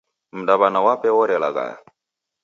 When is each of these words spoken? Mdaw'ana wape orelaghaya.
Mdaw'ana 0.39 0.79
wape 0.85 1.09
orelaghaya. 1.21 1.75